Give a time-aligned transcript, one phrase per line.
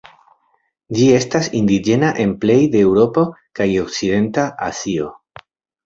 [0.99, 3.29] Ĝi estas indiĝena en plej de Eŭropo
[3.61, 5.17] kaj okcidenta Azio.